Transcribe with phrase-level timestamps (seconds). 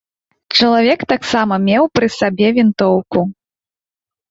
[0.55, 3.19] Чалавек таксама меў пры сабе вінтоўку.